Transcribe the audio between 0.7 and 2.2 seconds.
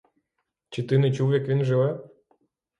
ти не чув, як він живе?